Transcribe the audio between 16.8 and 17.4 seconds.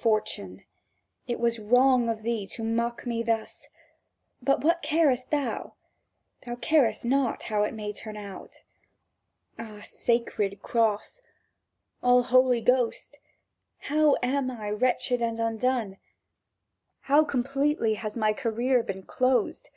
How